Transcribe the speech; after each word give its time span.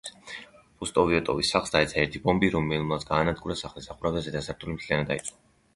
პუსტოვოიტოვის 0.83 1.51
სახლს 1.55 1.73
დაეცა 1.75 1.99
ერთი 2.05 2.23
ბომბი, 2.25 2.49
რომელმაც 2.57 3.07
გაანადგურა 3.13 3.61
სახლის 3.63 3.93
სახურავი 3.93 4.21
და 4.23 4.27
ზედა 4.31 4.45
სართული 4.51 4.79
მთლიანად 4.81 5.15
დაიწვა. 5.15 5.41